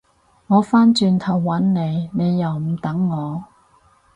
[0.47, 3.43] 我返轉頭搵你，你又唔等我